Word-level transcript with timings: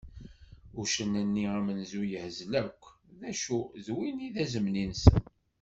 Uccen-nni 0.79 1.45
amenzu 1.57 2.01
yehzel 2.11 2.51
akk, 2.63 2.81
d 3.19 3.21
acu 3.31 3.59
d 3.85 3.85
win 3.95 4.17
i 4.27 4.29
d 4.33 4.35
azemni-nsen. 4.43 5.17